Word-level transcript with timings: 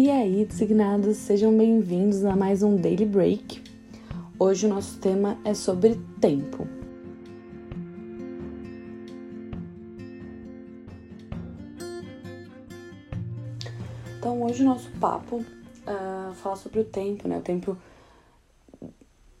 E 0.00 0.12
aí, 0.12 0.44
designados, 0.44 1.16
sejam 1.16 1.58
bem-vindos 1.58 2.24
a 2.24 2.36
mais 2.36 2.62
um 2.62 2.76
Daily 2.76 3.04
Break. 3.04 3.60
Hoje 4.38 4.64
o 4.64 4.68
nosso 4.68 4.96
tema 5.00 5.36
é 5.44 5.52
sobre 5.54 6.00
tempo. 6.20 6.68
Então, 14.16 14.40
hoje 14.44 14.62
o 14.62 14.66
nosso 14.66 14.88
papo 15.00 15.38
uh, 15.38 16.32
fala 16.34 16.54
sobre 16.54 16.78
o 16.78 16.84
tempo, 16.84 17.26
né? 17.26 17.38
O 17.38 17.42
tempo 17.42 17.76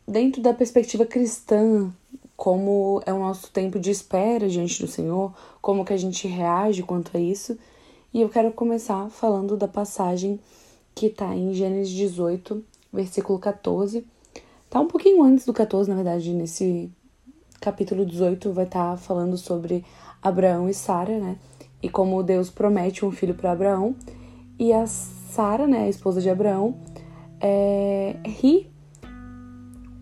dentro 0.08 0.42
da 0.42 0.52
perspectiva 0.52 1.06
cristã, 1.06 1.94
como 2.36 3.00
é 3.06 3.12
o 3.12 3.20
nosso 3.20 3.52
tempo 3.52 3.78
de 3.78 3.92
espera 3.92 4.48
diante 4.48 4.82
do 4.82 4.88
Senhor, 4.88 5.32
como 5.62 5.84
que 5.84 5.92
a 5.92 5.96
gente 5.96 6.26
reage 6.26 6.82
quanto 6.82 7.16
a 7.16 7.20
isso. 7.20 7.56
E 8.18 8.20
eu 8.20 8.28
quero 8.28 8.50
começar 8.50 9.08
falando 9.10 9.56
da 9.56 9.68
passagem 9.68 10.40
que 10.92 11.06
está 11.06 11.36
em 11.36 11.54
Gênesis 11.54 11.94
18, 11.94 12.64
versículo 12.92 13.38
14. 13.38 14.04
Tá 14.68 14.80
um 14.80 14.88
pouquinho 14.88 15.22
antes 15.22 15.46
do 15.46 15.52
14, 15.52 15.88
na 15.88 15.94
verdade, 15.94 16.34
nesse 16.34 16.90
capítulo 17.60 18.04
18 18.04 18.52
vai 18.52 18.64
estar 18.64 18.90
tá 18.90 18.96
falando 18.96 19.38
sobre 19.38 19.84
Abraão 20.20 20.68
e 20.68 20.74
Sara, 20.74 21.16
né? 21.16 21.38
E 21.80 21.88
como 21.88 22.20
Deus 22.24 22.50
promete 22.50 23.04
um 23.04 23.12
filho 23.12 23.36
para 23.36 23.52
Abraão. 23.52 23.94
E 24.58 24.72
a 24.72 24.84
Sara, 24.88 25.68
né, 25.68 25.84
a 25.84 25.88
esposa 25.88 26.20
de 26.20 26.28
Abraão, 26.28 26.74
é, 27.40 28.16
ri 28.24 28.68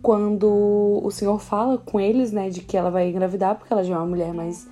quando 0.01 1.03
o 1.05 1.11
Senhor 1.11 1.39
fala 1.39 1.77
com 1.77 2.01
eles, 2.01 2.33
né, 2.33 2.49
de 2.49 2.63
que 2.63 2.79
ela 2.79 2.91
vai 2.91 3.11
engravidar, 3.11 3.57
porque 3.57 3.71
ela 3.71 3.85
já 3.85 3.95
é 3.95 3.99
uma 3.99 4.07
mulher 4.07 4.33
mais 4.33 4.67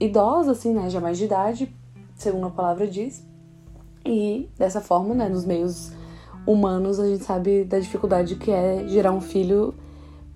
idosa, 0.00 0.50
assim, 0.50 0.74
né, 0.74 0.90
já 0.90 1.00
mais 1.00 1.16
de 1.16 1.26
idade, 1.26 1.72
segundo 2.16 2.46
a 2.46 2.50
palavra 2.50 2.86
diz. 2.86 3.24
E 4.04 4.48
dessa 4.58 4.80
forma, 4.80 5.14
né, 5.14 5.28
nos 5.28 5.44
meios 5.44 5.92
humanos, 6.46 6.98
a 6.98 7.06
gente 7.06 7.24
sabe 7.24 7.64
da 7.64 7.78
dificuldade 7.78 8.34
que 8.34 8.50
é 8.50 8.84
gerar 8.88 9.12
um 9.12 9.20
filho 9.20 9.72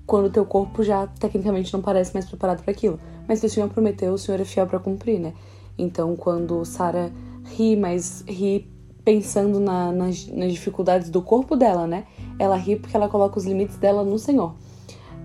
quando 0.06 0.26
o 0.26 0.30
teu 0.30 0.44
corpo 0.44 0.82
já 0.82 1.06
tecnicamente 1.06 1.72
não 1.72 1.80
parece 1.80 2.14
mais 2.14 2.26
preparado 2.26 2.62
para 2.62 2.70
aquilo. 2.70 2.98
Mas 3.26 3.40
se 3.40 3.46
o 3.46 3.50
Senhor 3.50 3.68
prometeu, 3.68 4.12
o 4.12 4.18
Senhor 4.18 4.40
é 4.40 4.44
fiel 4.44 4.66
para 4.66 4.78
cumprir, 4.78 5.18
né? 5.18 5.34
Então, 5.76 6.14
quando 6.14 6.64
Sara 6.64 7.12
ri, 7.44 7.76
mas 7.76 8.24
ri 8.28 8.70
pensando 9.04 9.58
na, 9.58 9.90
nas, 9.90 10.26
nas 10.28 10.52
dificuldades 10.52 11.10
do 11.10 11.22
corpo 11.22 11.56
dela, 11.56 11.86
né? 11.86 12.04
ela 12.40 12.56
ri 12.56 12.76
porque 12.76 12.96
ela 12.96 13.08
coloca 13.08 13.38
os 13.38 13.44
limites 13.44 13.76
dela 13.76 14.02
no 14.02 14.18
Senhor. 14.18 14.54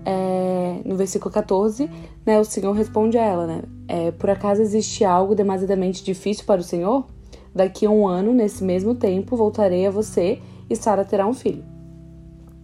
É, 0.04 0.82
no 0.84 0.94
versículo 0.94 1.32
14, 1.32 1.90
né, 2.26 2.40
o 2.40 2.44
Senhor 2.44 2.72
responde 2.72 3.16
a 3.16 3.22
ela, 3.22 3.46
né? 3.46 3.62
É, 3.86 4.10
Por 4.10 4.28
acaso 4.28 4.60
existe 4.60 5.04
algo 5.04 5.34
demasiadamente 5.34 6.02
difícil 6.02 6.44
para 6.44 6.60
o 6.60 6.64
Senhor? 6.64 7.06
Daqui 7.54 7.86
a 7.86 7.90
um 7.90 8.06
ano, 8.06 8.34
nesse 8.34 8.64
mesmo 8.64 8.94
tempo, 8.96 9.36
voltarei 9.36 9.86
a 9.86 9.90
você 9.90 10.42
e 10.68 10.74
Sara 10.74 11.04
terá 11.04 11.26
um 11.26 11.32
filho. 11.32 11.64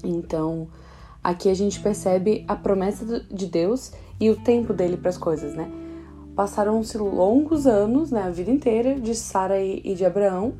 Então, 0.05 0.69
aqui 1.23 1.49
a 1.49 1.55
gente 1.55 1.81
percebe 1.81 2.45
a 2.49 2.57
promessa 2.57 3.25
de 3.31 3.47
Deus 3.47 3.93
e 4.21 4.29
o 4.29 4.37
tempo 4.37 4.73
dele 4.75 4.97
para 4.97 5.11
as 5.11 5.17
coisas, 5.17 5.55
né? 5.55 5.71
Passaram-se 6.35 6.99
longos 6.99 7.67
anos, 7.67 8.11
né, 8.11 8.23
a 8.23 8.31
vida 8.31 8.51
inteira 8.51 8.99
de 8.99 9.15
Sara 9.15 9.63
e 9.63 9.95
de 9.95 10.05
Abraão, 10.05 10.55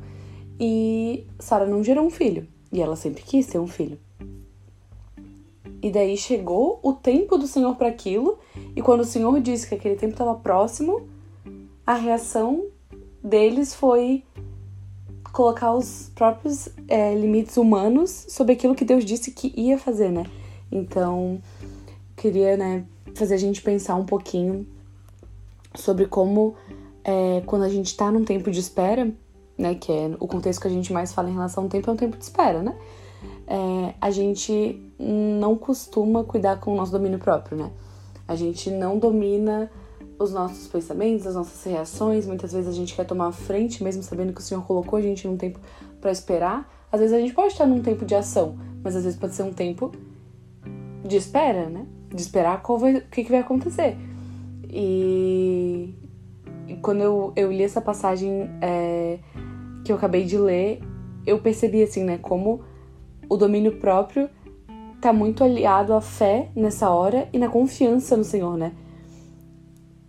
e 0.59 1.27
Sara 1.39 1.65
não 1.65 1.83
gerou 1.83 2.05
um 2.05 2.09
filho. 2.09 2.47
E 2.71 2.81
ela 2.81 2.95
sempre 2.95 3.23
quis 3.23 3.47
ter 3.47 3.59
um 3.59 3.67
filho. 3.67 3.99
E 5.83 5.91
daí 5.91 6.15
chegou 6.15 6.79
o 6.81 6.93
tempo 6.93 7.37
do 7.37 7.45
Senhor 7.45 7.75
para 7.75 7.89
aquilo, 7.89 8.39
e 8.73 8.81
quando 8.81 9.01
o 9.01 9.05
Senhor 9.05 9.37
disse 9.41 9.67
que 9.67 9.75
aquele 9.75 9.97
tempo 9.97 10.13
estava 10.13 10.33
próximo, 10.33 11.01
a 11.85 11.95
reação 11.95 12.67
deles 13.21 13.75
foi 13.75 14.23
colocar 15.33 15.73
os 15.73 16.09
próprios 16.15 16.69
é, 16.87 17.13
limites 17.13 17.57
humanos 17.57 18.27
sobre 18.29 18.53
aquilo 18.53 18.73
que 18.73 18.85
Deus 18.85 19.03
disse 19.03 19.31
que 19.31 19.53
ia 19.57 19.77
fazer, 19.77 20.09
né? 20.09 20.25
Então, 20.71 21.41
queria, 22.15 22.55
né, 22.55 22.85
fazer 23.13 23.33
a 23.33 23.37
gente 23.37 23.61
pensar 23.61 23.95
um 23.95 24.05
pouquinho 24.05 24.65
sobre 25.75 26.05
como, 26.05 26.55
é, 27.03 27.41
quando 27.45 27.63
a 27.63 27.69
gente 27.69 27.87
está 27.87 28.09
num 28.09 28.23
tempo 28.23 28.49
de 28.49 28.59
espera, 28.59 29.11
né, 29.57 29.75
que 29.75 29.91
é 29.91 30.11
o 30.17 30.27
contexto 30.27 30.61
que 30.61 30.67
a 30.67 30.71
gente 30.71 30.93
mais 30.93 31.11
fala 31.11 31.29
em 31.29 31.33
relação 31.33 31.63
ao 31.65 31.69
tempo, 31.69 31.89
é 31.89 31.93
um 31.93 31.97
tempo 31.97 32.15
de 32.15 32.23
espera, 32.23 32.63
né? 32.63 32.73
É, 33.47 33.93
a 33.99 34.09
gente 34.09 34.81
não 34.97 35.55
costuma 35.55 36.23
cuidar 36.23 36.59
com 36.59 36.73
o 36.73 36.75
nosso 36.75 36.91
domínio 36.91 37.19
próprio, 37.19 37.57
né? 37.57 37.71
A 38.27 38.35
gente 38.35 38.71
não 38.71 38.97
domina 38.97 39.69
os 40.17 40.31
nossos 40.31 40.67
pensamentos, 40.67 41.27
as 41.27 41.35
nossas 41.35 41.63
reações. 41.63 42.25
Muitas 42.25 42.53
vezes 42.53 42.69
a 42.69 42.73
gente 42.73 42.95
quer 42.95 43.05
tomar 43.05 43.27
a 43.27 43.31
frente, 43.31 43.83
mesmo 43.83 44.01
sabendo 44.01 44.33
que 44.33 44.39
o 44.39 44.43
Senhor 44.43 44.63
colocou 44.65 44.97
a 44.97 45.01
gente 45.01 45.27
num 45.27 45.37
tempo 45.37 45.59
para 45.99 46.11
esperar. 46.11 46.71
Às 46.91 46.99
vezes 46.99 47.15
a 47.15 47.19
gente 47.19 47.33
pode 47.33 47.53
estar 47.53 47.65
num 47.65 47.81
tempo 47.81 48.05
de 48.05 48.15
ação, 48.15 48.57
mas 48.83 48.95
às 48.95 49.03
vezes 49.03 49.19
pode 49.19 49.33
ser 49.33 49.43
um 49.43 49.53
tempo 49.53 49.91
de 51.03 51.17
espera, 51.17 51.69
né? 51.69 51.85
De 52.09 52.21
esperar 52.21 52.61
qual 52.61 52.77
vai, 52.77 52.97
o 52.97 53.01
que, 53.09 53.23
que 53.23 53.31
vai 53.31 53.39
acontecer. 53.39 53.97
E, 54.69 55.93
e 56.67 56.75
quando 56.75 57.01
eu, 57.01 57.33
eu 57.35 57.51
li 57.51 57.63
essa 57.63 57.81
passagem 57.81 58.49
é, 58.61 59.19
que 59.83 59.91
eu 59.91 59.95
acabei 59.95 60.23
de 60.23 60.37
ler, 60.37 60.81
eu 61.25 61.39
percebi 61.39 61.83
assim, 61.83 62.03
né, 62.03 62.17
como 62.17 62.61
o 63.29 63.37
domínio 63.37 63.77
próprio 63.77 64.29
tá 65.01 65.11
muito 65.11 65.43
aliado 65.43 65.93
à 65.93 65.99
fé 65.99 66.49
nessa 66.55 66.89
hora 66.89 67.27
e 67.33 67.37
na 67.37 67.49
confiança 67.49 68.15
no 68.15 68.23
Senhor, 68.23 68.57
né? 68.57 68.73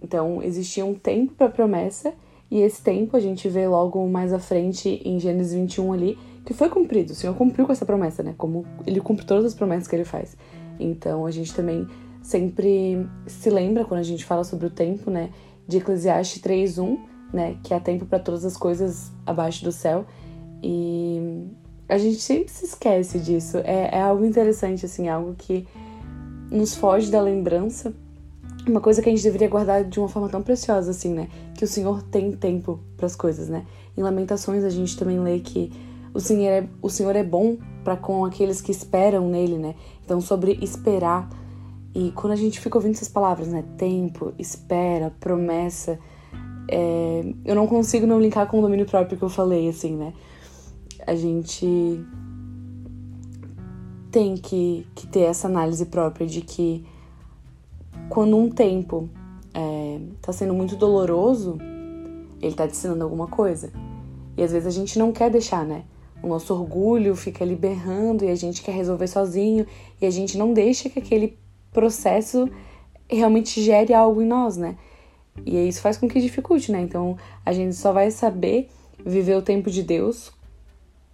Então, 0.01 0.43
existia 0.43 0.85
um 0.85 0.95
tempo 0.95 1.33
para 1.33 1.49
promessa 1.49 2.13
e 2.51 2.61
esse 2.61 2.83
tempo 2.83 3.17
a 3.17 3.21
gente 3.21 3.49
vê 3.49 3.67
logo 3.67 4.07
mais 4.07 4.33
à 4.33 4.39
frente 4.39 5.01
em 5.05 5.19
Gênesis 5.19 5.55
21 5.55 5.93
ali, 5.93 6.19
que 6.45 6.53
foi 6.53 6.69
cumprido. 6.69 7.13
O 7.13 7.15
Senhor 7.15 7.35
cumpriu 7.35 7.67
com 7.67 7.73
essa 7.73 7.87
promessa, 7.87 8.23
né? 8.23 8.35
Como 8.37 8.65
ele 8.87 9.01
cumpre 9.01 9.25
todas 9.25 9.45
as 9.45 9.55
promessas 9.55 9.89
que 9.89 9.97
ele 9.97 10.05
faz. 10.05 10.37
Então, 10.79 11.27
a 11.27 11.31
gente 11.31 11.55
também 11.55 11.87
sempre 12.23 13.07
se 13.27 13.51
lembra 13.51 13.85
quando 13.85 14.01
a 14.01 14.05
gente 14.05 14.25
fala 14.25 14.45
sobre 14.45 14.67
o 14.67 14.71
tempo, 14.71 15.11
né, 15.11 15.31
de 15.67 15.79
Eclesiastes 15.79 16.41
3:1, 16.41 16.99
né? 17.33 17.57
Que 17.63 17.75
há 17.75 17.81
tempo 17.81 18.07
para 18.07 18.19
todas 18.19 18.45
as 18.45 18.57
coisas 18.57 19.11
abaixo 19.27 19.65
do 19.65 19.73
céu. 19.73 20.05
E 20.63 21.49
a 21.89 21.99
gente 21.99 22.21
sempre 22.21 22.53
se 22.53 22.65
esquece 22.65 23.19
disso. 23.19 23.59
É, 23.59 23.91
é 23.93 24.03
algo 24.03 24.25
interessante, 24.25 24.87
assim, 24.87 25.09
algo 25.09 25.35
que 25.37 25.67
nos 26.51 26.75
foge 26.75 27.11
da 27.11 27.21
lembrança. 27.21 27.95
Uma 28.67 28.81
coisa 28.81 29.03
que 29.03 29.09
a 29.09 29.13
gente 29.13 29.23
deveria 29.23 29.49
guardar 29.49 29.85
de 29.85 29.99
uma 29.99 30.09
forma 30.09 30.29
tão 30.29 30.43
preciosa, 30.43 30.91
assim, 30.91 31.13
né? 31.13 31.29
Que 31.55 31.65
o 31.65 31.69
Senhor 31.69 32.03
tem 32.03 32.33
tempo 32.33 32.81
para 32.97 33.07
as 33.07 33.15
coisas, 33.15 33.49
né? 33.49 33.67
Em 33.97 34.03
Lamentações 34.03 34.65
a 34.65 34.71
gente 34.71 34.97
também 34.97 35.21
lê 35.21 35.39
que 35.41 35.71
o 36.15 36.21
Senhor 36.21 36.51
é, 36.51 36.69
o 36.81 36.89
Senhor 36.89 37.15
é 37.15 37.23
bom 37.23 37.57
para 37.83 37.97
com 37.97 38.25
aqueles 38.25 38.61
que 38.61 38.71
esperam 38.71 39.29
nele, 39.29 39.59
né? 39.59 39.75
Então, 40.05 40.21
sobre 40.21 40.59
esperar. 40.63 41.29
E 41.95 42.11
quando 42.13 42.33
a 42.33 42.37
gente 42.37 42.59
fica 42.59 42.79
ouvindo 42.79 42.95
essas 42.95 43.09
palavras, 43.09 43.49
né? 43.49 43.63
Tempo, 43.77 44.33
espera, 44.39 45.13
promessa 45.21 45.99
é, 46.69 47.35
eu 47.45 47.55
não 47.55 47.67
consigo 47.67 48.07
não 48.07 48.21
linkar 48.21 48.47
com 48.47 48.59
o 48.59 48.63
domínio 48.63 48.87
próprio 48.87 49.19
que 49.19 49.25
eu 49.25 49.29
falei, 49.29 49.69
assim, 49.69 49.97
né? 49.97 50.13
A 51.07 51.15
gente 51.15 51.67
tem 54.11 54.37
que, 54.37 54.87
que 54.95 55.07
ter 55.07 55.21
essa 55.23 55.49
análise 55.49 55.87
própria 55.87 56.27
de 56.27 56.41
que 56.41 56.87
quando 58.09 58.37
um 58.37 58.49
tempo 58.49 59.09
é, 59.53 60.01
tá 60.23 60.33
sendo 60.33 60.55
muito 60.55 60.77
doloroso, 60.77 61.59
ele 62.41 62.55
tá 62.55 62.67
te 62.67 62.73
ensinando 62.73 63.05
alguma 63.05 63.27
coisa. 63.27 63.73
E 64.37 64.43
às 64.43 64.53
vezes 64.53 64.67
a 64.67 64.71
gente 64.71 64.99
não 64.99 65.13
quer 65.13 65.31
deixar, 65.31 65.65
né? 65.65 65.85
O 66.23 66.27
nosso 66.27 66.55
orgulho 66.55 67.15
fica 67.15 67.45
ali 67.45 67.55
berrando 67.55 68.25
e 68.25 68.31
a 68.31 68.35
gente 68.35 68.63
quer 68.63 68.73
resolver 68.73 69.07
sozinho 69.07 69.67
e 70.01 70.07
a 70.07 70.11
gente 70.11 70.39
não 70.39 70.53
deixa 70.53 70.89
que 70.89 70.99
aquele 70.99 71.39
processo 71.73 72.49
realmente 73.09 73.63
gere 73.63 73.93
algo 73.93 74.23
em 74.23 74.27
nós, 74.27 74.57
né? 74.57 74.77
E 75.45 75.57
isso 75.69 75.81
faz 75.81 75.97
com 75.97 76.09
que 76.09 76.21
dificulte, 76.21 76.73
né? 76.73 76.81
Então 76.81 77.17
a 77.45 77.53
gente 77.53 77.75
só 77.75 77.93
vai 77.93 78.11
saber 78.11 78.69
viver 79.05 79.37
o 79.37 79.43
tempo 79.43 79.71
de 79.71 79.83
Deus 79.83 80.33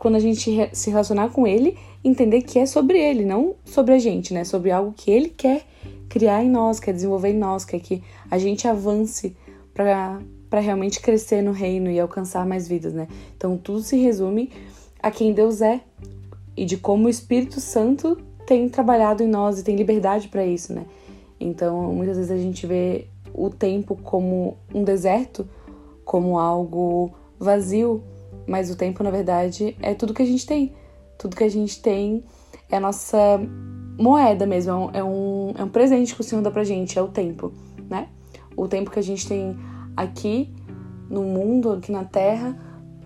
quando 0.00 0.14
a 0.14 0.18
gente 0.18 0.50
se 0.72 0.88
relacionar 0.88 1.28
com 1.28 1.46
Ele, 1.46 1.76
entender 2.02 2.40
que 2.40 2.58
é 2.58 2.64
sobre 2.64 2.98
Ele, 2.98 3.22
não 3.22 3.54
sobre 3.66 3.92
a 3.92 3.98
gente, 3.98 4.32
né? 4.32 4.44
Sobre 4.44 4.70
algo 4.70 4.94
que 4.96 5.10
Ele 5.10 5.28
quer 5.28 5.66
criar 6.08 6.42
em 6.42 6.48
nós, 6.48 6.80
quer 6.80 6.94
desenvolver 6.94 7.28
em 7.28 7.38
nós, 7.38 7.66
quer 7.66 7.80
que 7.80 8.02
a 8.30 8.38
gente 8.38 8.66
avance 8.66 9.36
para 9.74 10.58
realmente 10.58 11.00
crescer 11.00 11.42
no 11.42 11.52
reino 11.52 11.90
e 11.90 12.00
alcançar 12.00 12.46
mais 12.46 12.66
vidas, 12.66 12.94
né? 12.94 13.08
Então 13.36 13.58
tudo 13.58 13.82
se 13.82 13.98
resume 13.98 14.50
a 15.02 15.10
quem 15.10 15.34
Deus 15.34 15.60
é 15.60 15.82
e 16.56 16.64
de 16.64 16.78
como 16.78 17.04
o 17.04 17.10
Espírito 17.10 17.60
Santo 17.60 18.16
tem 18.46 18.70
trabalhado 18.70 19.22
em 19.22 19.28
nós 19.28 19.58
e 19.58 19.62
tem 19.62 19.76
liberdade 19.76 20.28
para 20.28 20.46
isso, 20.46 20.72
né? 20.72 20.86
Então 21.38 21.92
muitas 21.92 22.16
vezes 22.16 22.32
a 22.32 22.38
gente 22.38 22.66
vê 22.66 23.06
o 23.34 23.50
tempo 23.50 23.94
como 24.02 24.56
um 24.74 24.82
deserto, 24.82 25.46
como 26.06 26.38
algo 26.38 27.12
vazio, 27.38 28.02
mas 28.50 28.68
o 28.68 28.74
tempo, 28.74 29.04
na 29.04 29.12
verdade, 29.12 29.76
é 29.80 29.94
tudo 29.94 30.12
que 30.12 30.22
a 30.22 30.26
gente 30.26 30.44
tem. 30.44 30.74
Tudo 31.16 31.36
que 31.36 31.44
a 31.44 31.48
gente 31.48 31.80
tem 31.80 32.24
é 32.68 32.78
a 32.78 32.80
nossa 32.80 33.16
moeda 33.96 34.44
mesmo, 34.44 34.90
é 34.92 35.04
um, 35.04 35.52
é 35.56 35.62
um 35.62 35.68
presente 35.68 36.16
que 36.16 36.20
o 36.20 36.24
Senhor 36.24 36.42
dá 36.42 36.50
pra 36.50 36.64
gente, 36.64 36.98
é 36.98 37.02
o 37.02 37.06
tempo, 37.06 37.52
né? 37.88 38.08
O 38.56 38.66
tempo 38.66 38.90
que 38.90 38.98
a 38.98 39.02
gente 39.02 39.28
tem 39.28 39.56
aqui 39.96 40.52
no 41.08 41.22
mundo, 41.22 41.70
aqui 41.70 41.92
na 41.92 42.02
Terra, 42.02 42.58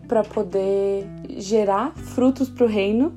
para 0.09 0.23
poder 0.25 1.07
gerar 1.37 1.95
frutos 1.95 2.49
para 2.49 2.65
o 2.65 2.69
reino, 2.69 3.13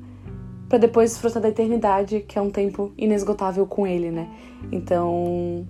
para 0.68 0.76
depois 0.76 1.12
desfrutar 1.12 1.40
da 1.40 1.48
eternidade, 1.48 2.20
que 2.28 2.38
é 2.38 2.42
um 2.42 2.50
tempo 2.50 2.92
inesgotável 2.98 3.66
com 3.66 3.86
Ele, 3.86 4.10
né? 4.10 4.30
Então, 4.70 5.66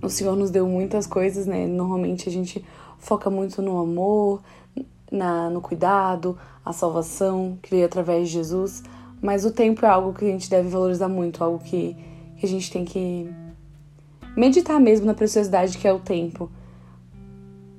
o 0.00 0.08
Senhor 0.08 0.36
nos 0.36 0.52
deu 0.52 0.68
muitas 0.68 1.04
coisas, 1.04 1.46
né? 1.46 1.66
Normalmente 1.66 2.28
a 2.28 2.32
gente 2.32 2.64
foca 2.96 3.28
muito 3.28 3.60
no 3.60 3.76
amor, 3.76 4.40
na, 5.10 5.48
no 5.50 5.60
cuidado, 5.60 6.38
a 6.64 6.72
salvação 6.72 7.58
que 7.62 7.70
veio 7.70 7.86
através 7.86 8.28
de 8.28 8.34
Jesus, 8.34 8.82
mas 9.20 9.44
o 9.44 9.50
tempo 9.50 9.84
é 9.84 9.88
algo 9.88 10.12
que 10.12 10.24
a 10.24 10.28
gente 10.28 10.48
deve 10.48 10.68
valorizar 10.68 11.08
muito, 11.08 11.42
algo 11.42 11.58
que, 11.58 11.96
que 12.36 12.46
a 12.46 12.48
gente 12.48 12.70
tem 12.70 12.84
que 12.84 13.28
meditar 14.36 14.80
mesmo 14.80 15.06
na 15.06 15.14
preciosidade 15.14 15.76
que 15.76 15.88
é 15.88 15.92
o 15.92 15.98
tempo. 15.98 16.50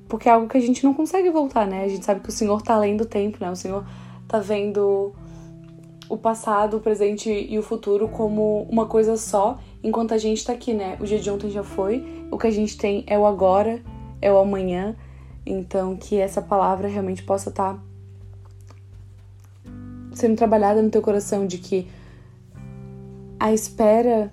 Porque 0.08 0.28
é 0.28 0.32
algo 0.32 0.48
que 0.48 0.58
a 0.58 0.60
gente 0.60 0.84
não 0.84 0.92
consegue 0.92 1.30
voltar, 1.30 1.66
né? 1.66 1.84
A 1.84 1.88
gente 1.88 2.04
sabe 2.04 2.20
que 2.20 2.28
o 2.28 2.32
Senhor 2.32 2.60
tá 2.62 2.74
além 2.74 2.96
do 2.96 3.06
tempo, 3.06 3.38
né? 3.40 3.50
O 3.50 3.56
Senhor 3.56 3.84
tá 4.26 4.38
vendo 4.38 5.12
o 6.08 6.16
passado, 6.18 6.76
o 6.76 6.80
presente 6.80 7.30
e 7.30 7.56
o 7.56 7.62
futuro 7.62 8.08
como 8.08 8.66
uma 8.68 8.86
coisa 8.86 9.16
só, 9.16 9.58
enquanto 9.82 10.12
a 10.12 10.18
gente 10.18 10.44
tá 10.44 10.52
aqui, 10.52 10.74
né? 10.74 10.98
O 11.00 11.04
dia 11.04 11.20
de 11.20 11.30
ontem 11.30 11.48
já 11.48 11.62
foi, 11.62 12.26
o 12.30 12.36
que 12.36 12.48
a 12.48 12.50
gente 12.50 12.76
tem 12.76 13.04
é 13.06 13.16
o 13.16 13.24
agora, 13.24 13.80
é 14.20 14.30
o 14.30 14.36
amanhã. 14.36 14.96
Então, 15.50 15.96
que 15.96 16.16
essa 16.16 16.40
palavra 16.40 16.88
realmente 16.88 17.22
possa 17.22 17.50
estar 17.50 17.74
tá 17.74 17.80
sendo 20.12 20.36
trabalhada 20.36 20.82
no 20.82 20.90
teu 20.90 21.02
coração 21.02 21.46
de 21.46 21.58
que 21.58 21.88
a 23.38 23.52
espera 23.52 24.32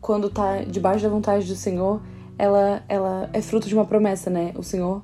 quando 0.00 0.28
tá 0.28 0.62
debaixo 0.64 1.02
da 1.02 1.08
vontade 1.08 1.46
do 1.46 1.56
Senhor, 1.56 2.02
ela 2.36 2.82
ela 2.88 3.30
é 3.32 3.40
fruto 3.40 3.68
de 3.68 3.74
uma 3.74 3.86
promessa, 3.86 4.28
né? 4.28 4.52
O 4.56 4.62
Senhor 4.62 5.02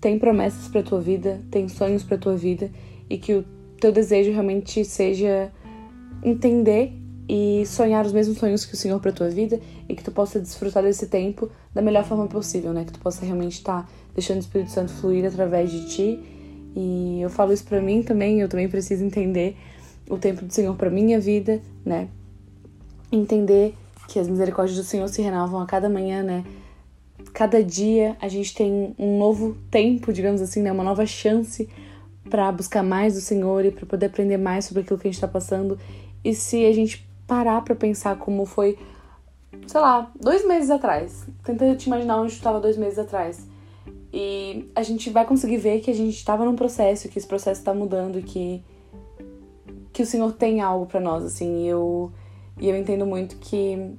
tem 0.00 0.18
promessas 0.18 0.68
para 0.68 0.82
tua 0.82 1.00
vida, 1.00 1.40
tem 1.50 1.68
sonhos 1.68 2.02
para 2.02 2.16
tua 2.16 2.36
vida 2.36 2.70
e 3.08 3.18
que 3.18 3.34
o 3.34 3.44
teu 3.80 3.90
desejo 3.92 4.30
realmente 4.30 4.84
seja 4.84 5.52
entender 6.22 6.92
e 7.28 7.64
sonhar 7.66 8.04
os 8.04 8.12
mesmos 8.12 8.38
sonhos 8.38 8.64
que 8.64 8.74
o 8.74 8.76
Senhor 8.76 9.00
para 9.00 9.12
tua 9.12 9.28
vida 9.28 9.58
e 9.88 9.94
que 9.94 10.02
tu 10.02 10.10
possa 10.10 10.38
desfrutar 10.38 10.82
desse 10.82 11.06
tempo 11.06 11.50
da 11.72 11.80
melhor 11.80 12.04
forma 12.04 12.26
possível, 12.26 12.72
né? 12.72 12.84
Que 12.84 12.92
tu 12.92 13.00
possa 13.00 13.24
realmente 13.24 13.54
estar 13.54 13.82
tá 13.82 13.88
deixando 14.14 14.36
o 14.36 14.40
Espírito 14.40 14.70
Santo 14.70 14.92
fluir 14.92 15.24
através 15.24 15.70
de 15.70 15.88
ti. 15.88 16.20
E 16.76 17.20
eu 17.22 17.30
falo 17.30 17.52
isso 17.52 17.64
para 17.64 17.80
mim 17.80 18.02
também, 18.02 18.40
eu 18.40 18.48
também 18.48 18.68
preciso 18.68 19.04
entender 19.04 19.56
o 20.08 20.18
tempo 20.18 20.44
do 20.44 20.52
Senhor 20.52 20.74
para 20.76 20.90
minha 20.90 21.18
vida, 21.18 21.62
né? 21.84 22.08
Entender 23.10 23.74
que 24.08 24.18
as 24.18 24.28
misericórdias 24.28 24.76
do 24.76 24.84
Senhor 24.84 25.08
se 25.08 25.22
renovam 25.22 25.60
a 25.60 25.66
cada 25.66 25.88
manhã, 25.88 26.22
né? 26.22 26.44
Cada 27.32 27.62
dia 27.64 28.16
a 28.20 28.28
gente 28.28 28.54
tem 28.54 28.94
um 28.98 29.18
novo 29.18 29.56
tempo, 29.70 30.12
digamos 30.12 30.42
assim, 30.42 30.62
né? 30.62 30.70
Uma 30.70 30.84
nova 30.84 31.06
chance 31.06 31.68
para 32.28 32.50
buscar 32.52 32.82
mais 32.82 33.14
do 33.14 33.20
Senhor 33.20 33.64
e 33.64 33.70
para 33.70 33.86
poder 33.86 34.06
aprender 34.06 34.36
mais 34.36 34.66
sobre 34.66 34.82
aquilo 34.82 34.98
que 34.98 35.08
a 35.08 35.10
gente 35.10 35.16
está 35.16 35.28
passando. 35.28 35.78
E 36.22 36.34
se 36.34 36.64
a 36.64 36.72
gente 36.72 37.06
parar 37.26 37.62
para 37.62 37.74
pensar 37.74 38.18
como 38.18 38.44
foi, 38.44 38.78
sei 39.66 39.80
lá, 39.80 40.10
dois 40.18 40.46
meses 40.46 40.70
atrás, 40.70 41.26
tentando 41.42 41.76
te 41.76 41.86
imaginar 41.86 42.20
onde 42.20 42.32
tu 42.32 42.36
estava 42.36 42.60
dois 42.60 42.76
meses 42.76 42.98
atrás. 42.98 43.46
E 44.12 44.70
a 44.74 44.82
gente 44.82 45.10
vai 45.10 45.26
conseguir 45.26 45.56
ver 45.56 45.80
que 45.80 45.90
a 45.90 45.94
gente 45.94 46.14
estava 46.14 46.44
num 46.44 46.54
processo, 46.54 47.08
que 47.08 47.18
esse 47.18 47.26
processo 47.26 47.60
está 47.60 47.74
mudando 47.74 48.18
e 48.18 48.22
que 48.22 48.64
que 49.92 50.02
o 50.02 50.06
Senhor 50.06 50.32
tem 50.32 50.60
algo 50.60 50.86
para 50.86 50.98
nós, 50.98 51.24
assim. 51.24 51.64
E 51.64 51.68
eu 51.68 52.12
e 52.60 52.68
eu 52.68 52.76
entendo 52.76 53.06
muito 53.06 53.36
que 53.36 53.96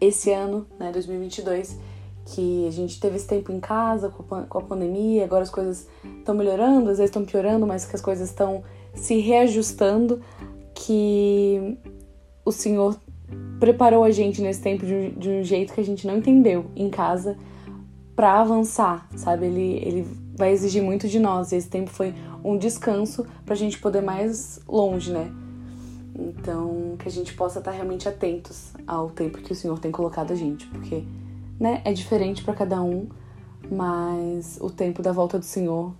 esse 0.00 0.32
ano, 0.32 0.66
né, 0.78 0.90
2022, 0.92 1.78
que 2.24 2.66
a 2.66 2.70
gente 2.70 2.98
teve 2.98 3.16
esse 3.16 3.26
tempo 3.26 3.52
em 3.52 3.60
casa 3.60 4.08
com 4.08 4.34
a, 4.34 4.42
com 4.42 4.58
a 4.58 4.62
pandemia, 4.62 5.24
agora 5.24 5.42
as 5.42 5.50
coisas 5.50 5.86
estão 6.18 6.34
melhorando, 6.34 6.90
às 6.90 6.98
vezes 6.98 7.10
estão 7.10 7.24
piorando, 7.24 7.66
mas 7.66 7.84
que 7.84 7.94
as 7.94 8.00
coisas 8.00 8.28
estão 8.28 8.62
se 8.94 9.18
reajustando, 9.18 10.20
que 10.86 11.76
o 12.44 12.50
Senhor 12.50 12.98
preparou 13.58 14.02
a 14.02 14.10
gente 14.10 14.40
nesse 14.40 14.62
tempo 14.62 14.86
de 14.86 14.94
um, 14.94 15.10
de 15.10 15.28
um 15.28 15.44
jeito 15.44 15.74
que 15.74 15.80
a 15.80 15.84
gente 15.84 16.06
não 16.06 16.16
entendeu 16.16 16.70
em 16.74 16.88
casa 16.88 17.36
para 18.16 18.40
avançar, 18.40 19.06
sabe? 19.14 19.46
Ele, 19.46 19.74
ele 19.84 20.08
vai 20.36 20.52
exigir 20.52 20.82
muito 20.82 21.06
de 21.06 21.18
nós 21.18 21.52
e 21.52 21.56
esse 21.56 21.68
tempo 21.68 21.90
foi 21.90 22.14
um 22.42 22.56
descanso 22.56 23.26
pra 23.44 23.54
gente 23.54 23.78
poder 23.78 24.00
mais 24.00 24.60
longe, 24.66 25.12
né? 25.12 25.30
Então, 26.18 26.96
que 26.98 27.08
a 27.08 27.10
gente 27.10 27.34
possa 27.34 27.58
estar 27.58 27.70
realmente 27.70 28.08
atentos 28.08 28.72
ao 28.86 29.10
tempo 29.10 29.38
que 29.38 29.52
o 29.52 29.56
Senhor 29.56 29.78
tem 29.78 29.90
colocado 29.90 30.32
a 30.32 30.36
gente, 30.36 30.66
porque, 30.66 31.04
né, 31.58 31.82
é 31.84 31.92
diferente 31.92 32.42
para 32.42 32.54
cada 32.54 32.82
um, 32.82 33.06
mas 33.70 34.58
o 34.60 34.70
tempo 34.70 35.02
da 35.02 35.12
volta 35.12 35.38
do 35.38 35.44
Senhor 35.44 35.94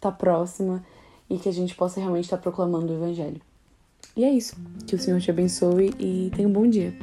tá 0.00 0.12
próxima 0.12 0.84
e 1.28 1.38
que 1.38 1.48
a 1.48 1.52
gente 1.52 1.74
possa 1.74 1.98
realmente 1.98 2.24
estar 2.24 2.38
proclamando 2.38 2.92
o 2.92 2.96
evangelho. 2.96 3.40
E 4.16 4.24
é 4.24 4.30
isso. 4.30 4.56
Que 4.86 4.94
o 4.94 4.98
Senhor 4.98 5.20
te 5.20 5.30
abençoe 5.30 5.92
e 5.98 6.30
tenha 6.34 6.48
um 6.48 6.52
bom 6.52 6.68
dia. 6.68 6.94